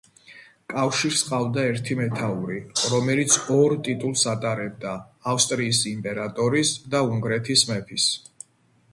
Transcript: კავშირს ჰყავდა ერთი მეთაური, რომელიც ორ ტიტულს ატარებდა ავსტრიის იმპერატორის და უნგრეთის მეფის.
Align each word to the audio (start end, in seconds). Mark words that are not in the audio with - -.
კავშირს 0.71 1.19
ჰყავდა 1.25 1.65
ერთი 1.71 1.97
მეთაური, 1.97 2.55
რომელიც 2.93 3.35
ორ 3.55 3.75
ტიტულს 3.87 4.23
ატარებდა 4.31 4.93
ავსტრიის 5.33 5.81
იმპერატორის 5.91 6.71
და 6.95 7.03
უნგრეთის 7.11 7.65
მეფის. 7.73 8.09